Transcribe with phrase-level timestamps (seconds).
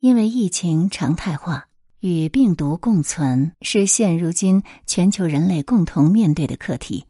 [0.00, 1.66] 因为疫情常态化，
[1.98, 7.04] 与病毒共存是现如今全球人类共同面对的课题。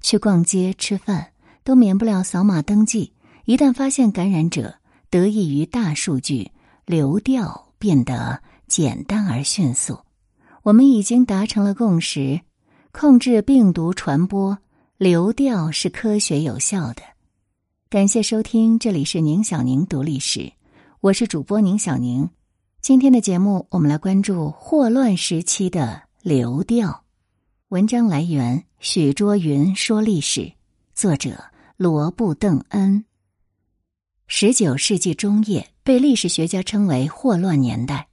[0.00, 1.28] 去逛街、吃饭
[1.62, 3.12] 都免不了扫码登记，
[3.44, 4.74] 一旦发现感染者，
[5.10, 6.50] 得益于大数据，
[6.86, 10.00] 流调变得简单而迅速。
[10.64, 12.40] 我们已经达成了共识：
[12.90, 14.58] 控制病毒传播，
[14.98, 17.02] 流调是科学有效的。
[17.88, 20.50] 感谢收听，这里是宁小宁读历史。
[21.04, 22.30] 我是主播宁小宁，
[22.80, 27.04] 今天的节目我们来关注霍乱时期的流调。
[27.68, 30.50] 文章来源：许卓云说历史，
[30.94, 31.44] 作者
[31.76, 33.04] 罗布邓恩。
[34.28, 38.08] 十九世纪中叶被历史学家称为霍乱年代。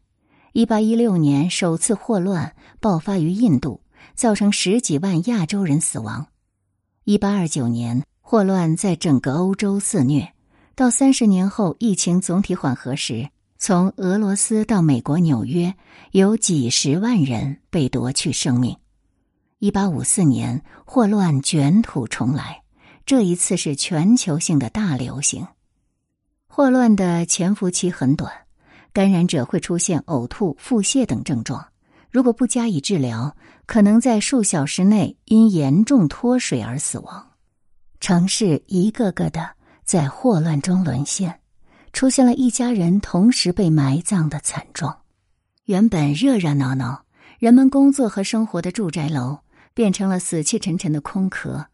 [0.51, 3.79] 一八一六年，首次霍乱爆发于印度，
[4.15, 6.27] 造成十几万亚洲人死亡。
[7.05, 10.33] 一八二九年，霍乱在整个欧洲肆虐。
[10.73, 15.75] 到三十年后，疫情总体缓和时，从俄罗斯到美国纽约，
[16.11, 18.77] 有几十万人被夺去生命。
[19.59, 22.63] 一八五四年，霍乱卷土重来，
[23.05, 25.45] 这一次是全球性的大流行。
[26.47, 28.31] 霍乱的潜伏期很短，
[28.93, 31.67] 感染者会出现呕吐、腹泻等症状，
[32.09, 37.27] 如果不加以治疗，可能在数小时内因严重脱水而死亡。
[37.99, 39.51] 城市一个个的。
[39.91, 41.41] 在霍乱中沦陷，
[41.91, 45.01] 出现了一家人同时被埋葬的惨状。
[45.65, 47.03] 原本热热闹闹、
[47.39, 49.39] 人们工作和生活的住宅楼，
[49.73, 51.67] 变成了死气沉沉的空壳。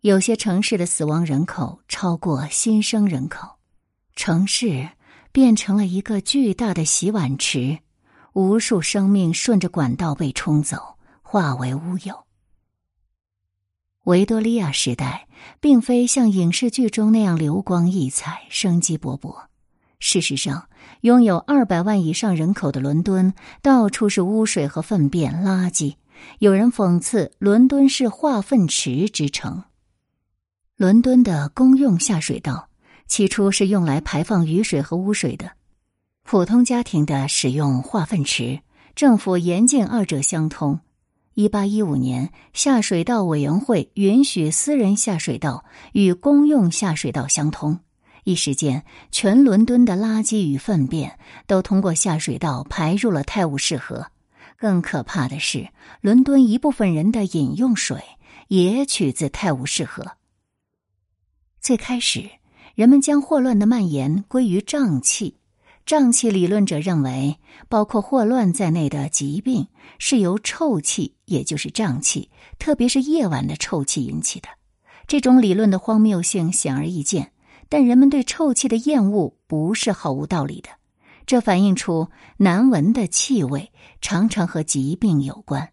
[0.00, 3.58] 有些城市的死亡人口超过新生人口，
[4.16, 4.88] 城市
[5.30, 7.80] 变成了一个巨大的洗碗池，
[8.32, 12.24] 无数生命顺着管道被冲走，化为乌有。
[14.04, 15.28] 维多利亚时代
[15.60, 19.34] 并非像影视剧中那样流光溢彩、生机勃勃。
[19.98, 20.68] 事实上，
[21.02, 25.94] 拥有二百万以上人口的伦敦，到处是污水和粪便、垃圾。
[26.38, 29.64] 有人讽刺伦敦是化粪池之城。
[30.76, 32.68] 伦敦的公用下水道
[33.06, 35.52] 起初是用来排放雨水和污水的，
[36.24, 38.60] 普通家庭的使用化粪池，
[38.96, 40.80] 政府严禁二者相通。
[41.34, 47.80] 一八一五年，下水道委员会允许私人下水道与公用下水道相通。
[48.24, 54.08] 一时间，全伦敦的垃圾与粪便都通过下水道排入了泰晤士河。
[54.58, 55.70] 更可怕的是，
[56.02, 58.02] 伦敦一部分人的饮用水
[58.48, 60.12] 也取自泰晤士河。
[61.60, 62.28] 最开始，
[62.74, 65.38] 人们将霍乱的蔓延归于瘴气。
[65.84, 67.38] 瘴气理论者认为，
[67.68, 69.66] 包括霍乱在内的疾病
[69.98, 74.48] 是由臭气，也就是瘴气，特别是夜晚的臭气引起的。
[75.06, 77.32] 这种理论的荒谬性显而易见，
[77.68, 80.70] 但人们对臭气的厌恶不是毫无道理的。
[81.26, 85.70] 这反映出难闻的气味常常和疾病有关。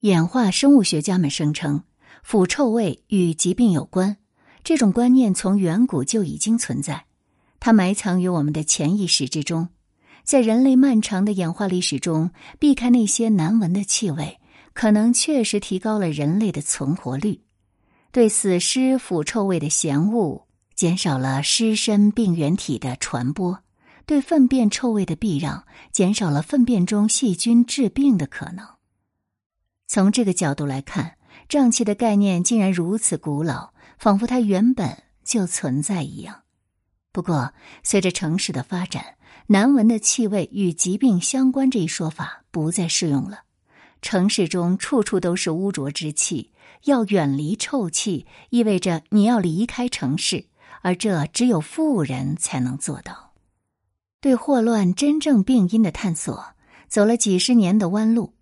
[0.00, 1.82] 演化生物学家们声称，
[2.22, 4.18] 腐臭味与疾病有关。
[4.62, 7.05] 这种观念从远古就已经存在。
[7.66, 9.70] 它埋藏于我们的潜意识之中，
[10.22, 14.38] 在人类漫长的演化历史中，避开那些难闻的气味，
[14.72, 17.40] 可能确实提高了人类的存活率；
[18.12, 20.46] 对死尸腐臭味的嫌恶，
[20.76, 23.56] 减少了尸身病原体的传播；
[24.06, 28.64] 对粪便臭味的避让，减少了粪便中细菌致病的可能。
[29.88, 31.16] 从这个角度来看，
[31.48, 36.42] 瘴气的概念竟然如此古老，仿佛它原本就存在一样。
[37.16, 39.16] 不过，随着城市的发展，
[39.46, 43.44] 难闻的气味与疾病相关这一说法不再适用了。
[44.02, 46.52] 城市中处处都是污浊之气，
[46.84, 50.44] 要远离臭气，意味着你要离开城市，
[50.82, 53.32] 而这只有富人才能做到。
[54.20, 56.48] 对霍乱真正病因的探索
[56.86, 58.34] 走了几十年的弯路，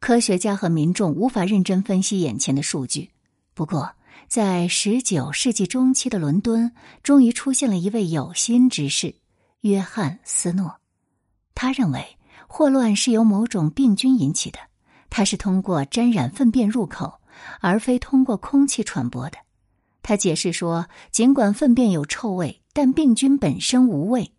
[0.00, 3.10] 科学家和民众无法认真分析眼前的数据。
[3.54, 3.94] 不过，
[4.28, 6.72] 在十九世纪中期的伦敦，
[7.02, 9.14] 终于出现了一位有心之士——
[9.62, 10.80] 约翰·斯诺。
[11.54, 14.58] 他认为霍乱是由某种病菌引起的，
[15.08, 17.20] 它是通过沾染粪便入口，
[17.60, 19.38] 而非通过空气传播的。
[20.02, 24.32] 他解释说，尽管粪便有臭味，但病菌本身无味。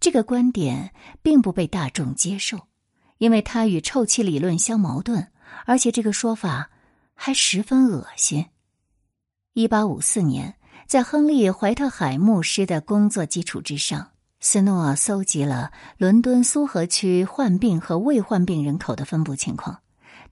[0.00, 2.58] 这个观点并不被大众接受，
[3.18, 5.28] 因为它与臭气理论相矛盾，
[5.66, 6.70] 而且这个说法
[7.14, 8.46] 还十分恶心。
[9.56, 10.56] 一八五四年，
[10.88, 14.10] 在亨利·怀特海牧师的工作基础之上，
[14.40, 19.78] 斯诺搜集了伦敦苏河区患病和未患病人口的分布情况。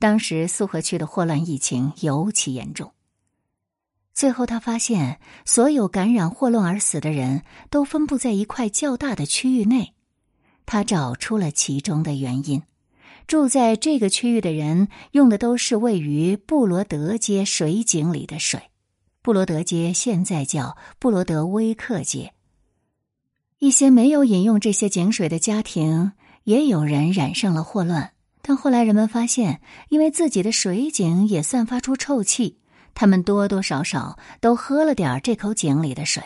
[0.00, 2.90] 当时苏河区的霍乱疫情尤其严重。
[4.12, 9.94] 最后，他发现所有感染霍乱而死的人都分布在一块较大的区域内。
[10.66, 12.64] 他找出了其中的原因。
[13.28, 18.60] 住在这个区域的人用的都是位于布罗德街水井里的水。
[19.22, 22.34] 布罗德街现在叫布罗德威克街。
[23.60, 28.14] 一些没有饮用这些井水的家庭，也有人染上了霍乱。
[28.42, 32.58] 但后来人们发现，因为自己的水井也散发出臭气，
[32.94, 36.20] 他们多多少少都喝了点这口井里的水。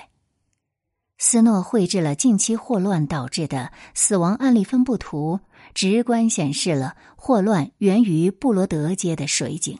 [1.19, 5.41] 斯诺绘制了近期霍乱导致的死亡案例分布图，
[5.75, 9.79] 直观显示了霍乱源于布罗德街的水井。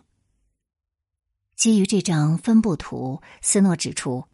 [1.57, 4.25] 基于这张分布图，斯诺指出，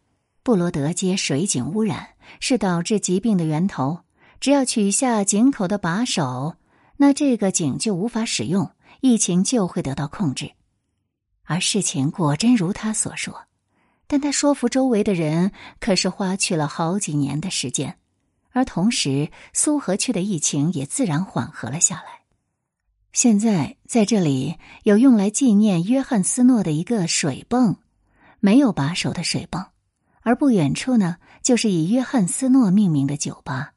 [0.43, 2.09] 布罗德街水井污染
[2.41, 4.01] 是导致疾病的源头。
[4.41, 6.57] 只要取下井口的把手，
[6.97, 10.51] 那这个井就无法使用，疫情就会得到控制。
[11.45, 13.45] 而事情果真如他所说，
[14.05, 17.97] 但他说服周围的人可是花去了好几年的时间，
[18.51, 22.22] 而同时苏河区的疫情也自然缓和了下来。
[23.13, 27.77] 现在在这里有用来纪念约翰斯诺的一个水泵，
[28.39, 29.67] 没有把手的水泵，
[30.21, 33.73] 而不远处呢，就是以约翰斯诺命名的酒吧。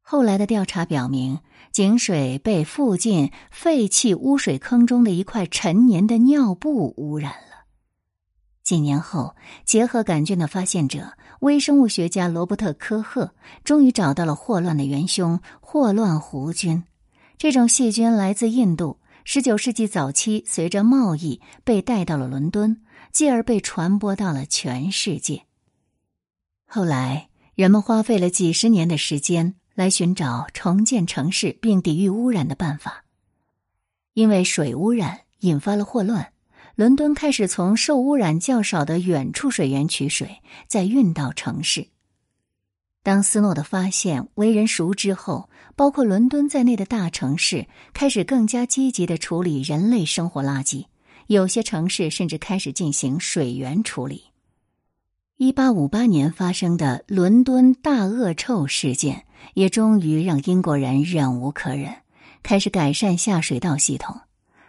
[0.00, 1.38] 后来的调查表明，
[1.70, 7.66] 井水被附近废弃污水坑中的一块陈年的尿布污染了。
[8.64, 11.12] 几年后，结合杆菌的发现者
[11.42, 16.82] 微生物学家罗伯特·科赫终于找到了霍乱的元凶——霍乱弧菌。
[17.40, 22.82] 这种细菌来自印度，十九世纪早期随着贸易被带到了伦敦，
[23.12, 25.44] 继而被传播到了全世界。
[26.66, 33.06] 后来，人们花费了几十年的时间来寻找重建城市并抵御污染的办法。
[34.12, 36.34] 因为水污染引发了霍乱，
[36.74, 41.88] 伦敦开始从受污染较少的远处水源取水，再运到城市。
[43.02, 50.84] 当斯诺的发现为人熟知后，包括伦敦在内的大城市开始更加积极的处理人类生活垃圾，
[51.26, 54.24] 有些城市甚至开始进行水源处理。
[55.38, 59.24] 一八五八年发生的伦敦大恶臭事件，
[59.54, 61.94] 也终于让英国人忍无可忍，
[62.42, 64.20] 开始改善下水道系统。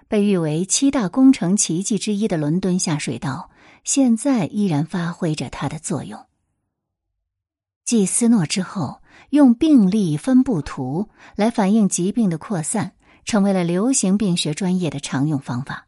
[0.07, 3.49] 被誉为七大工程奇迹之一的伦敦下水道，
[3.83, 6.25] 现在依然发挥着它的作用。
[7.83, 9.01] 继斯诺之后，
[9.31, 12.93] 用病例分布图来反映疾病的扩散，
[13.25, 15.87] 成为了流行病学专业的常用方法。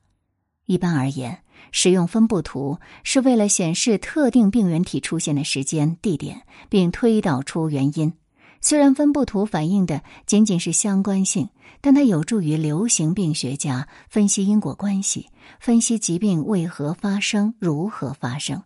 [0.65, 8.13] 一般而言，使用分布图是为了显示特定病原体出现的时间、地点，并推导出原因。
[8.61, 11.49] 虽然分布图反映的仅仅是相关性，
[11.81, 15.29] 但它有助于流行病学家分析因果关系，
[15.59, 18.63] 分析疾病为何发生、如何发生。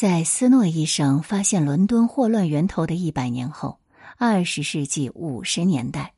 [0.00, 3.80] 在斯诺医生发现伦敦霍乱源头的一百年后，
[4.16, 6.14] 二十世纪五十年代，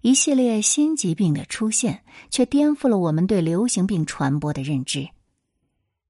[0.00, 5.10] 一系列新疾病的出现却颠覆了我们对流行病传播的认知。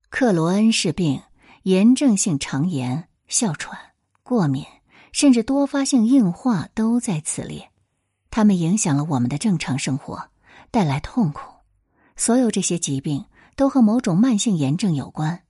[0.09, 1.21] 克罗恩氏病、
[1.65, 3.77] 炎症性肠炎、哮喘、
[4.23, 4.65] 过敏，
[5.11, 7.71] 甚至多发性硬化都在此列。
[8.31, 10.31] 它们影响了我们的正常生活，
[10.71, 11.41] 带来痛苦。
[12.15, 13.25] 所有这些疾病
[13.57, 15.43] 都和某种慢性炎症有关。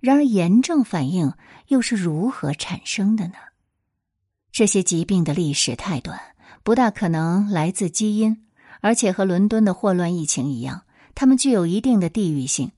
[0.00, 1.34] 然而，炎症反应
[1.68, 3.34] 又是如何产生的呢？
[4.50, 6.18] 这些疾病的历史太短，
[6.62, 8.44] 不大可能来自基因，
[8.80, 10.82] 而且和伦敦的霍乱疫情一样，
[11.14, 12.72] 它们具有一定的地域性。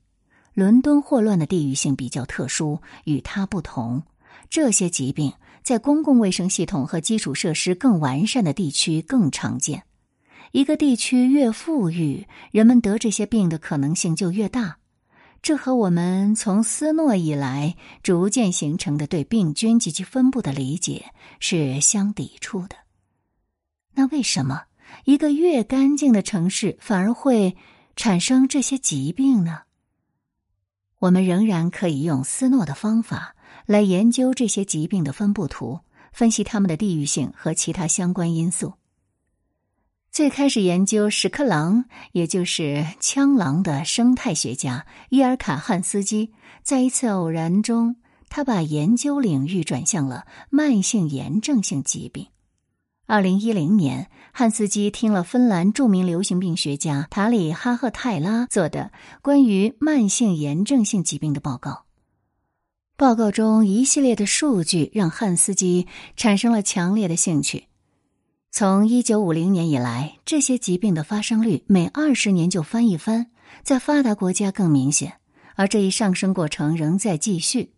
[0.53, 4.03] 伦敦霍乱的地域性比较特殊，与它不同。
[4.49, 9.83] 这些疾病在公共卫生系统和基础设施更完善的地区更常见。
[10.51, 14.77] 一个地区越富裕，人们得这些病的可能性就越大。
[15.43, 21.07] 这和我们从斯诺以来逐渐形成的对病菌及其分布的理解
[21.41, 22.77] 是相抵触的。
[23.95, 24.63] 那为什么
[25.03, 27.57] 一个越干净的城市反而会
[27.97, 29.63] 产生这些疾病呢？
[30.99, 33.35] 我们仍然可以用斯诺的方法
[33.65, 35.81] 来研究这些疾病的分布图，
[36.13, 38.75] 分析它们的地域性和其他相关因素。
[40.13, 47.95] 最开始研究屎壳郎，也就是枪狼的生态学家伊尔卡·汉斯基，在一次偶然中，
[48.29, 52.27] 他把研究领域转向了慢性炎症性疾病。
[53.07, 58.91] 二零一零年，汉斯基听了芬兰著名流行病学家塔里哈赫泰拉做的
[59.23, 61.85] 关于慢性炎症性疾病的报告。
[62.95, 67.65] 报告中一系列的数据让汉斯基产生了强烈的兴趣。
[68.55, 73.31] 从一九五零年以来，这些疾病的发生率每二十年就翻一番，
[73.63, 75.13] 在发达国家更明显，
[75.55, 77.73] 而这一上升过程仍在继续。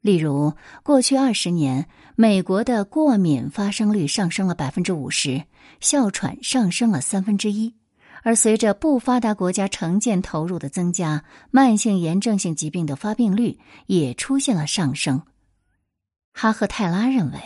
[0.00, 5.44] 例如，过去二十年，美国的过敏发生率上升了百分之五十，
[5.80, 7.74] 哮喘上升了三分之一。
[8.22, 15.20] 而随着不发达国家城建投入的增加，慢性炎症性疾病的发病率也出现了上升。
[16.32, 17.38] 哈赫泰拉认为，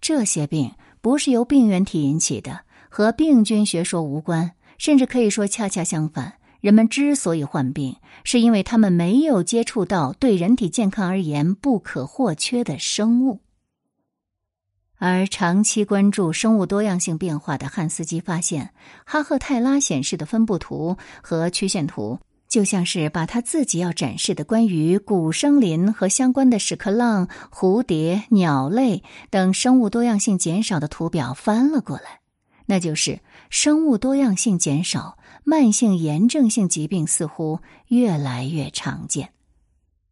[0.00, 0.72] 这些病
[1.04, 6.38] 不是由病原体引起的，和病菌学说无关，甚至可以说恰恰相反。
[6.62, 13.42] 人们之所以患病，是因为他们没有接触到对人体健康而言不可或缺的生物。
[14.96, 18.70] 而长期关注生物多样性变化的汉斯基发现，
[19.04, 22.18] 哈赫泰拉显示的分布图和曲线图，
[22.54, 32.20] 就像是把他自己要展示的关于古生林和相关的屎壳郎、蝴蝶、鸟类等生物多样性减少的图表翻了过来。
[32.66, 33.18] 那就是
[33.50, 37.58] 生物多样性减少，慢性炎症性疾病似乎
[37.88, 39.30] 越来越常见，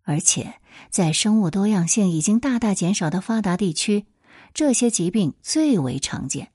[0.02, 0.54] 而且
[0.90, 4.06] 在生物多样性已经大大减少的发达地区。
[4.52, 6.49] 这些疾病最为常见。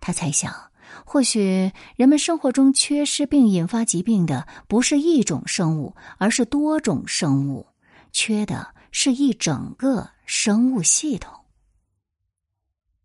[0.00, 0.67] 他猜想，
[1.10, 7.66] 或许人们生活中缺失并引发疾病的不是一种生物，而是多种生物，
[8.12, 11.32] 缺的是一整个生物系统。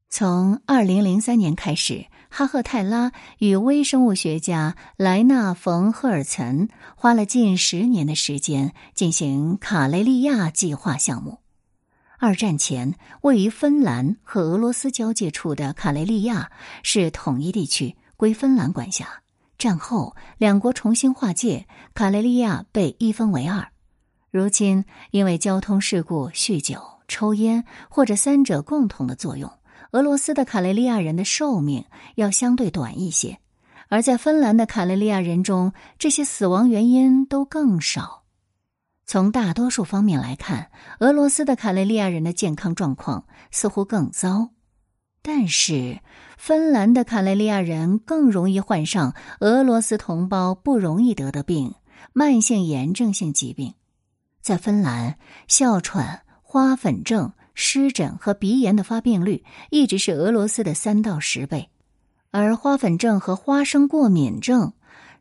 [0.10, 6.68] 从二零零三年开始，哈赫泰拉与微生物学家莱纳·冯·赫尔岑
[6.98, 11.43] 花了近十年的时间进行卡雷利亚计划项目。
[12.24, 16.50] 二战前，位于芬兰和俄罗斯交界处的卡雷利亚
[16.82, 19.06] 是统一地区，归芬兰管辖。
[19.58, 23.68] 战后，两国重新划界，卡雷利亚被一分为二。
[24.32, 29.52] 如今，因为交通事故、酗酒、抽烟或者三者共同的作用，
[29.92, 31.84] 俄罗斯的卡雷利亚人的寿命
[32.16, 33.40] 要相对短一些，
[33.90, 38.23] 而在芬兰的卡雷利亚人中，这些死亡原因都更少。
[39.14, 44.50] 从大多数方面来看，俄罗斯的卡累利亚人的健康状况似乎更糟，
[45.22, 46.00] 但是
[46.36, 51.76] 芬兰的卡累利亚人更容易患上俄罗斯同胞不容易得的病——
[52.12, 53.76] 慢性炎症性疾病。
[54.42, 61.70] 在芬兰，哮喘、花粉症、湿疹和鼻炎的发病率一直是俄罗斯的三到十倍，
[62.32, 64.74] 而花粉症和花生过敏症。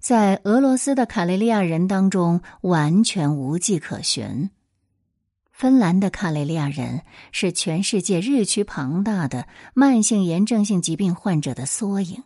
[0.02, 4.50] 在俄罗斯的卡雷利亚人当中，完全无迹可寻。
[5.52, 12.24] 芬兰的卡雷利亚人是全世界日趋庞大的慢性炎症性疾病患者的缩影。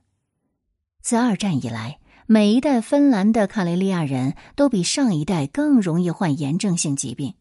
[1.03, 7.35] 自二战以来，每一代芬兰的卡雷利亚人都比上一代更容易患炎症性疾病。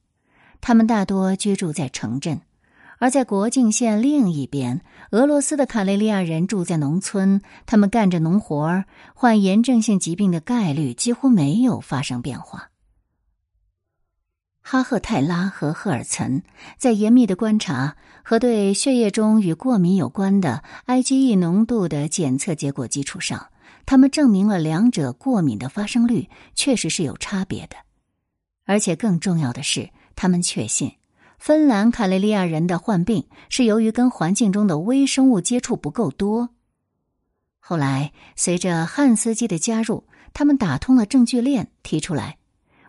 [0.59, 2.41] 他们大多居住在城镇。
[2.97, 12.69] 而在国境线另一边，俄罗斯的卡累利亚人住在农村，他们干着农活儿，患炎症性疾病的概率几乎没有发生变化。
[14.61, 16.41] 哈赫泰拉和赫尔岑
[16.79, 23.49] 在严密的观察和对血液中与过敏有关的 IgE 浓度的检测结果基础上，
[23.85, 27.75] 他们证明了两者过敏的发生率确实是有差别的，
[28.65, 30.93] 而且更重要的是，他们确信。
[31.37, 36.49] 芬兰卡雷利亚人的患病是由于跟环境中的微生物接触不够多。
[37.59, 42.37] 后来，随着汉斯基的加入，他们打通了证据链，提出来：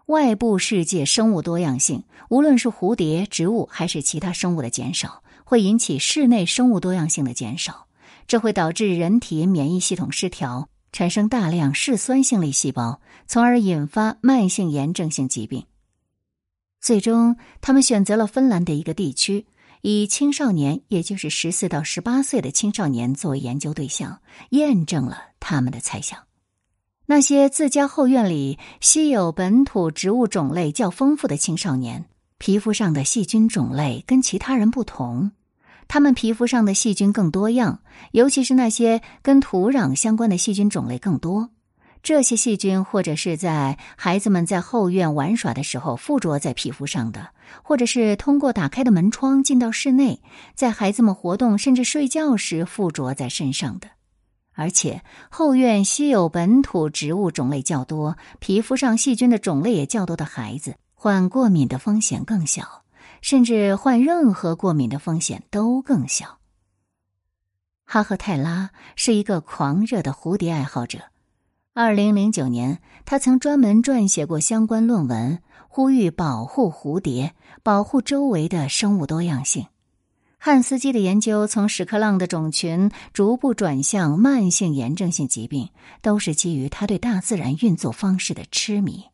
[0.06, 7.86] 外部世界生物多样性，无论是蝴蝶、植物还是其他生物的减少，会引起室内生物多样性的减少，
[8.26, 15.64] 这会导致人体免疫系统失调，产生大量嗜酸性类细胞，从而引发慢性炎症性疾病。
[16.86, 19.44] 最终，他们选择了芬兰的一个地区，
[19.82, 26.16] 以青少年，也就是十四到十八岁的青少年作为研究对象，验证了他们的猜想。
[27.06, 32.04] 那些自家后院里稀有本土植物种类较丰富的青少年，
[32.38, 35.32] 皮肤上的细菌种类跟其他人不同，
[35.88, 37.80] 他们皮肤上的细菌更多样，
[38.12, 41.50] 尤其是那些跟土壤相关的细菌种类更多。
[42.06, 47.30] 这些细菌，或者是在孩子们在后院玩耍的时候附着在皮肤上的，
[47.64, 50.22] 或者是通过打开的门窗进到室内，
[50.54, 53.88] 在孩子们活动甚至睡觉时附着在身上的。
[54.54, 62.84] 而且，后院稀有本土植物种类较多、皮肤上细菌的种类也较多的孩子，患过敏的风险更小，
[63.20, 66.38] 甚至患任何过敏的风险都更小。
[67.84, 71.00] 哈赫泰拉是一个狂热的蝴蝶爱好者。
[71.78, 79.66] 二零零九年，他曾专门撰写过相关论文，呼吁保护蝴蝶，保护周围的生物多样性。
[80.38, 85.68] 汉斯基的研究从屎壳郎的种群逐步转向慢性炎症性疾病，
[86.00, 89.04] 都是基于他对大自然运作方式的痴迷。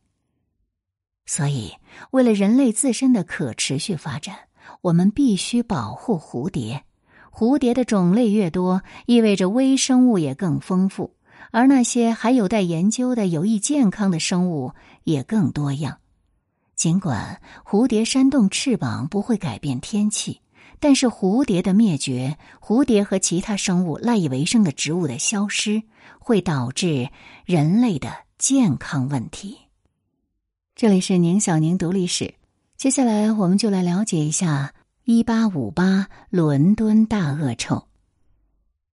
[1.25, 1.73] 所以，
[2.11, 4.37] 为了人类自身的可持续发展，
[4.83, 6.85] 我们必须保护蝴蝶。
[7.29, 11.13] 蝴蝶的种类越多，意味着微生物也更丰富，
[11.53, 15.99] 而那些还有待研究的有益健康的生物也更多样。
[16.75, 20.41] 尽管蝴蝶扇动翅膀不会改变天气，
[20.79, 25.83] 但是蝴蝶的灭绝，蝴蝶和其他生物赖以为生的植物的消失，
[26.17, 27.09] 会导致
[27.45, 29.59] 人类的健康问题。
[30.75, 32.33] 这里是宁小宁读历史，
[32.77, 37.87] 接下来我们就来了解一下一八五八伦敦大恶臭。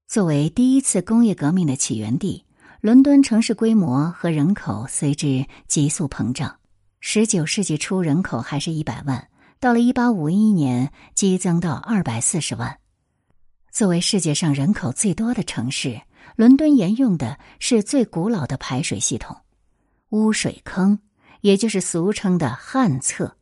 [0.07, 2.45] 作为第一次工业革命的起源地，
[2.81, 6.57] 伦敦城市规模和人口随之急速膨胀。
[6.99, 12.79] 十九世纪初，人口还是一百万，到了一八五一年，激增到二百四十万。
[13.71, 16.01] 作为世界上人口最多的城市，
[16.37, 19.37] 伦敦沿用的是最古老的排水系统——
[20.09, 21.01] 污水坑，
[21.43, 23.37] 也就是俗称的旱厕。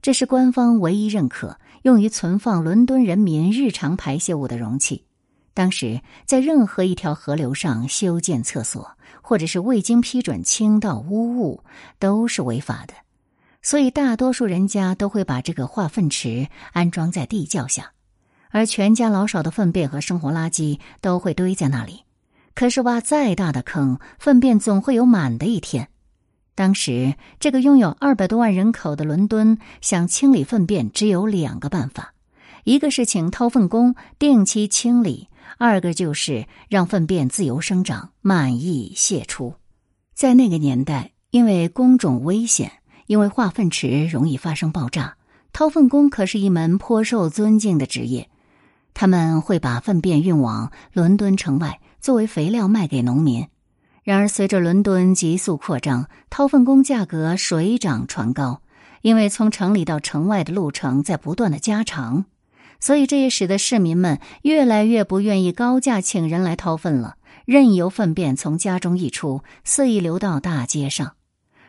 [0.00, 5.04] 这是官方唯一认可用于存放伦敦人民日常排泄物的容器。
[5.54, 11.62] 当时，在任何一条河流上修建厕所，或者是未经批准倾倒污物，
[11.98, 12.94] 都是违法的。
[13.60, 17.92] 所以，大多数人家都会把这个化粪池安装在地窖下，
[18.50, 22.02] 而全家老少的粪便和生活垃圾都会堆在那里。
[22.54, 25.88] 可是，挖再大的坑，粪便总会有满的一天。
[26.54, 32.14] 当时，这个拥有二百多万人口的伦敦，想清理粪便，只有两个办法：
[32.64, 35.28] 一个是请掏粪工定期清理。
[35.58, 39.54] 二个就是让粪便自由生长，满意泄出。
[40.14, 42.72] 在那个年代，因为工种危险，
[43.06, 45.16] 因为化粪池容易发生爆炸，
[45.52, 48.28] 掏粪工可是一门颇受尊敬的职业。
[48.94, 53.48] 他们会把粪便运往伦敦城外，作为肥料卖给农民。
[54.04, 58.60] 然而，随着伦敦急速扩张，掏粪工价格水涨船高，
[59.00, 62.26] 因为从城里到城外的路程在不断的加长。
[62.82, 71.14] 所以，这也使得市民们越来越不愿意高价请人来掏粪了，任由粪便从家中溢出，肆意流到大街上。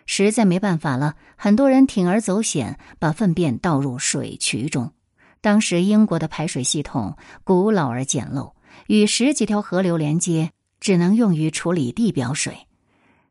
[0.07, 4.91] 实在没办法了，很多人铤而走险，把粪便倒入水渠中。
[5.39, 8.53] 当时，英国的排水系统古老而简陋，
[8.87, 12.65] 与十几条河流连接，只能用于处理地表水。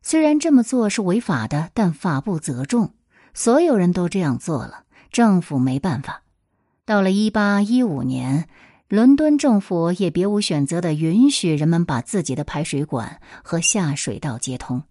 [0.01, 2.93] 虽然这么做是违法的，但法不责众，
[3.33, 6.21] 所有人都这样做了，政府没办法。
[6.85, 8.49] 到了一八一五年，
[8.89, 14.83] 伦敦政府也别无选择的允许人们把自己的排水管和下水道接通。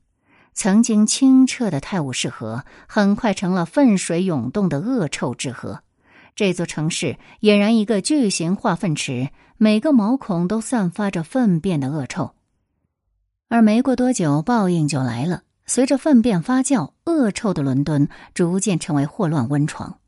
[0.55, 5.83] 曾经清澈的泰晤士河很快成了粪水涌动的恶臭之河。
[6.35, 9.29] 这座城市俨然一个巨型化粪池，
[9.59, 12.35] 每个毛孔都散发着粪便的恶臭。
[13.51, 15.43] 而没过多久，报应就来了。
[15.67, 19.99] 随着粪便发酵，恶臭的伦敦逐渐成为霍乱温床。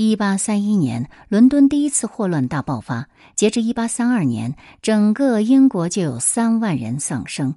[0.00, 3.08] 一八三一年，伦敦第一次霍乱大爆发。
[3.34, 7.56] 截至一八三二年，整个英国就有三万人丧生，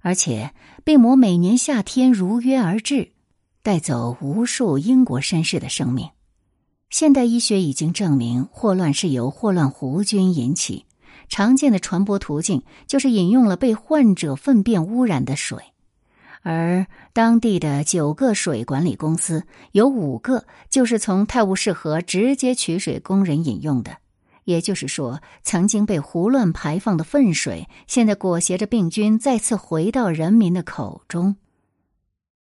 [0.00, 3.10] 而且病魔每年夏天如约而至，
[3.64, 6.10] 带走无数英国绅士的生命。
[6.90, 10.86] 现代医学已经证明，霍乱是由霍乱弧菌引起，
[11.28, 15.58] 常见的传播途径就是饮用了被患者粪便污染的水。
[16.42, 23.96] 而当地的九个水管理公司有五个就是从泰晤士河直接取水供人饮用的，
[24.44, 31.36] 也就是说，曾经被胡乱排放的粪水，现在裹挟着病菌再次回到人民的口中。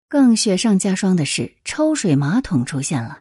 [0.08, 3.20] 更雪上加霜的是，抽水马桶出现了。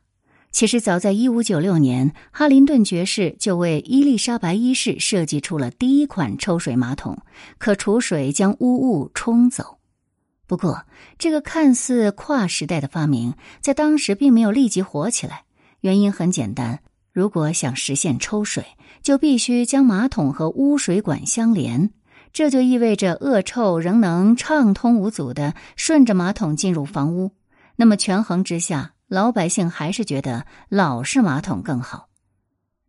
[0.51, 7.17] 其实，早在一五九六年，哈林顿爵士就为伊丽莎白一世设计出了第一款抽水马桶，
[7.57, 9.79] 可储水将污物冲走。
[10.47, 10.83] 不过，
[11.17, 15.43] 这个看似跨时代的发明，在当时并没有立即火起来。
[15.81, 16.79] 原因很简单：
[17.11, 18.63] 如果想实现抽水，
[19.01, 21.89] 就必须将马桶和污水管相连，
[22.31, 27.31] 这就意味着恶臭仍能畅通无阻的顺着马桶进入房屋。
[27.75, 32.07] 那么，权衡之下，老百姓还是觉得老式马桶更好。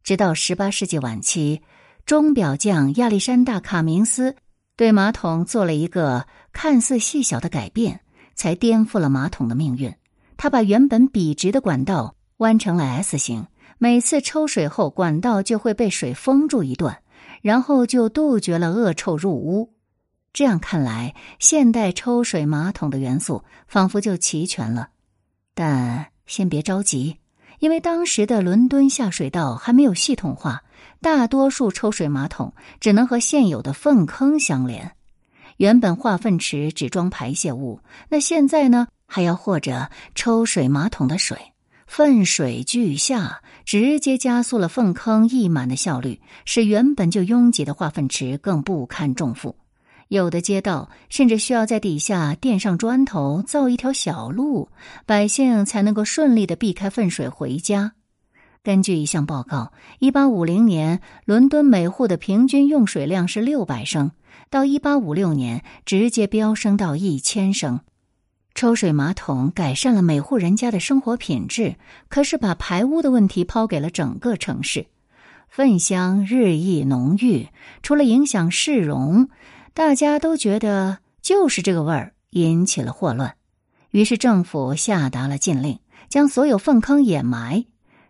[0.03, 1.62] 直到十八世纪晚期，
[2.05, 4.37] 钟表匠亚历山大·卡明斯。
[4.77, 8.01] 对马桶做了一个看似细小的改变，
[8.35, 9.95] 才颠覆了马桶的命运。
[10.37, 13.47] 他把原本笔直的管道弯成了 S 型，
[13.79, 16.99] 每次抽水后，管道就会被水封住一段，
[17.41, 19.73] 然后就杜绝了恶臭入屋。
[20.35, 24.91] 这样看来，现代抽水马桶的元素仿佛就齐全了。
[25.55, 27.17] 但先别着急，
[27.59, 30.62] 因为当时的伦敦下水道还没有系统化。
[31.01, 34.92] 大多数抽水马桶只能和现有的粪坑相连。
[35.59, 41.38] 原本化粪池只装排泄物，那现在呢，还要和着抽水马桶的水。
[41.87, 49.57] 粪水俱下，直接加速了粪坑溢满的效率，使原本就拥挤的化粪池更不堪重负。
[50.09, 54.69] 有的街道甚至需要在底下垫上砖头，造一条小路，
[55.05, 57.95] 百姓才能够顺利的避开粪水回家。
[58.62, 64.12] 根据一项报告，一八五零年伦敦每户的平均用水量是六百升，
[64.49, 67.81] 到一八五六年直接飙升到一千升。
[68.55, 71.75] 抽水马桶改善了每户人家的生活品质，
[72.09, 74.87] 可是把排污的问题抛给了整个城市，
[75.49, 77.49] 粪香日益浓郁，
[77.83, 79.29] 除了影响市容。
[79.77, 83.37] 大家都觉得就是这个味儿引起了霍乱，
[83.91, 87.67] 于是政府下达了禁令，将所有粪坑掩埋。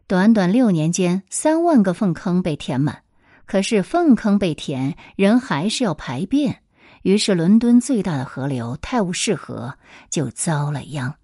[0.07, 3.03] 短短六年间，三万个粪坑被填满。
[3.47, 6.63] 可是粪坑被填，人还是要排便，
[7.03, 9.77] 于是伦敦最大的河流泰晤士河
[10.09, 11.17] 就遭了殃。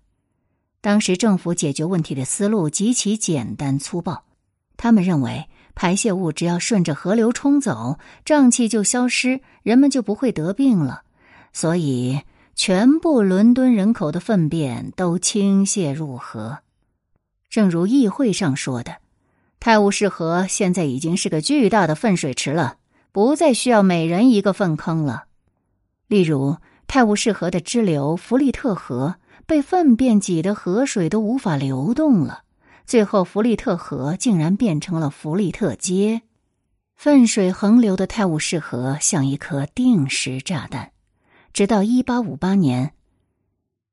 [0.80, 4.24] 当时政府解决问题的思路极其简单粗暴，
[4.76, 5.48] 他们认为。
[5.74, 11.02] 排泄物只要顺着河流冲走，瘴气就消失，人们就不会得病了。
[11.52, 12.20] 所以，
[12.54, 16.58] 全部伦敦人口的粪便都倾泻入河。
[17.48, 18.96] 正如议会上说的，
[19.60, 22.76] 泰晤士河现在已经是个巨大的粪水池了，
[23.12, 25.24] 不再需要每人一个粪坑了。
[26.08, 26.56] 例如，
[26.86, 32.42] 泰晤士河的支流弗利特河被粪便挤得河水都无法流动了。
[32.92, 36.20] 最后，弗利特河竟然变成了弗利特街，
[36.94, 40.92] 粪水横流的泰晤士河像一颗定时炸弹。
[41.54, 42.92] 直到一八五八年，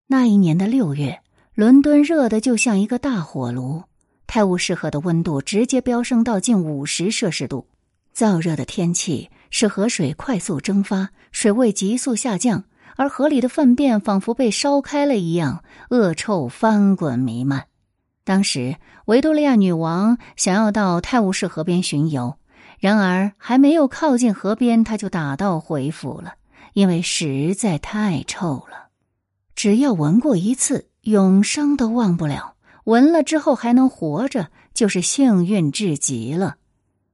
[0.08, 1.22] 那一年的六月，
[1.54, 3.84] 伦敦热得就像一个大火炉，
[4.28, 7.70] 泰晤士河的温度直接飙升到近五十摄氏度。
[8.14, 12.66] 燥热的天气使河水快速蒸发，水位急速下降，
[12.98, 17.69] 而河里的粪便仿佛被烧开了一样，恶臭翻滚弥漫。
[18.30, 22.36] 当时，维多利亚女王想要到泰晤士河边巡游，
[22.78, 26.36] 然而还没有靠近河边，她就打道回府了，
[26.74, 28.90] 因为实在太臭了。
[29.56, 32.54] 只要闻过一次，永生都忘不了。
[32.84, 36.58] 闻了之后还能活着，就是幸运至极了。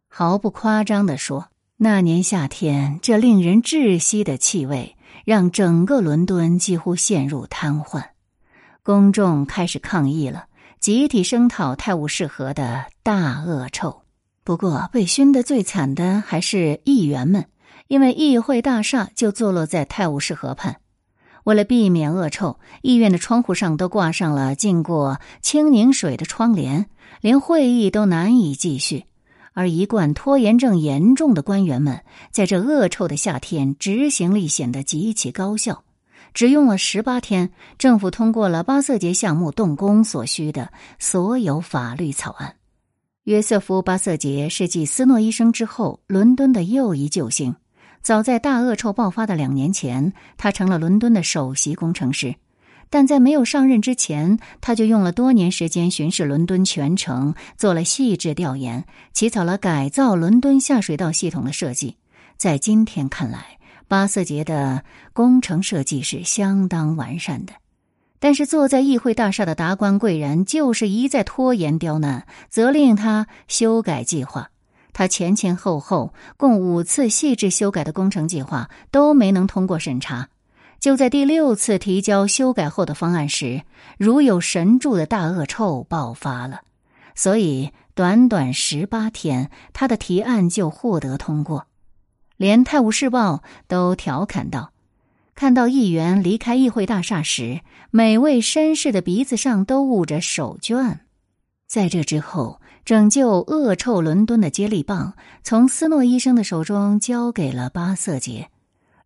[0.10, 1.48] 毫不夸张地说，
[1.78, 8.04] 那年夏天，这令人窒息的气味让整个伦敦几乎陷入瘫痪，
[8.84, 10.48] 公众开始抗议了。
[10.86, 14.04] 集体声讨泰晤士河的大恶臭，
[14.44, 17.46] 不过被熏得最惨的还是议员们，
[17.88, 20.76] 因为议会大厦就坐落在泰晤士河畔。
[21.44, 26.86] 为了避免恶臭，议院的窗户上都挂上了浸过清凝水的窗帘，
[27.20, 29.06] 连会议都难以继续。
[29.54, 35.85] 而一贯拖延症严重的官员们，在这恶臭的夏天，执行力显得极其高效。
[36.36, 40.70] 只用了十八天，政府通过了巴瑟节项目动工所需的
[41.00, 42.58] 所有法律草案。
[43.24, 47.56] 约瑟夫·巴瑟杰是继斯诺医生之后伦敦的又一救星。
[48.02, 52.36] 早在大恶臭爆发的两年前，他成了伦敦的首席工程师。
[52.90, 61.96] 但在没有上任之前，他就用了多年时间巡视伦敦全城，做了细致调研，起草了改造伦敦下水道系统的设计。
[62.38, 67.54] 在今天看来，巴瑟杰的工程设计是相当完善的，
[68.20, 74.50] 但是坐在议会大厦的达官贵人就是一再拖延刁难，责令他修改计划。
[74.92, 80.30] 他前前后后共五次细致修改的工程计划都没能通过审查。
[80.80, 83.64] 就在第六次提交修改后的方案时，
[83.98, 86.62] 如有神助的大恶臭爆发了，
[87.14, 91.68] 所以短短十八天，他的提案就获得通过。
[92.38, 94.72] 连《泰晤士报》都调侃道
[95.36, 101.00] ：“看到议员离开议会大厦时，每位绅士的鼻子上都捂着手绢。”
[101.68, 108.50] 在这之后，拯救恶臭伦敦的接力棒从斯诺医生的手中交给了巴瑟杰。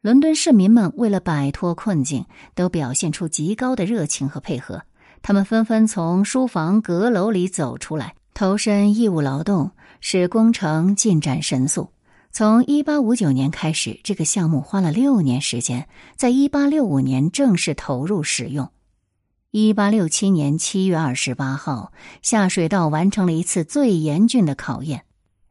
[0.02, 4.84] 伦敦市民们为了摆脱困境，都表现出极高的热情和配合。
[5.22, 11.90] 他们纷纷从书房阁楼里走出来，投身义务劳动，使工程进展神速。
[12.32, 18.70] 从一八五九年开始，这个项目花了六年时间，在一八六五年正式投入使用。
[19.52, 25.06] 一八六七年七月二十八号，下水道完成了一次最严峻的考验。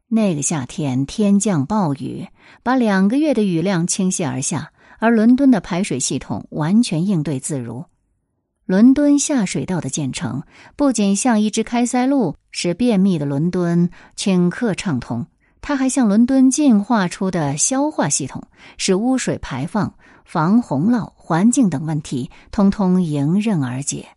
[0.07, 2.27] 那个夏天，天降暴雨，
[2.63, 7.85] 把两个月的雨量倾泻而下，而伦敦的排水系统完全应对自如。
[8.65, 10.43] 伦敦下水道的建成，
[10.77, 15.27] 不仅像一只开塞露，使便秘的伦敦顷刻畅通。
[15.61, 18.43] 它还向伦敦进化出的消化系统，
[18.77, 19.93] 使污水排放、
[20.25, 24.07] 防洪涝、环境等问题通通迎刃而解。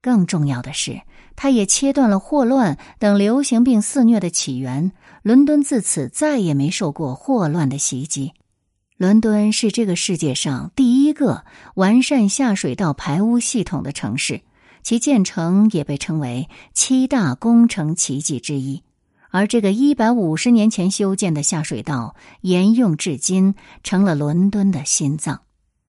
[0.00, 1.00] 更重要的是，
[1.34, 4.92] 它也切断了霍乱等流行病肆虐的起源。
[5.22, 8.32] 伦敦自此再也没受过霍乱的袭击。
[8.98, 11.44] 伦敦是这个世界上第一个
[11.74, 14.42] 完善下水道排污系统的城市，
[14.82, 18.83] 其建成也被称为七大工程奇迹之一。
[19.34, 25.43] 而这个一百五十年前修建的下水道沿用至今，成了伦敦的心脏。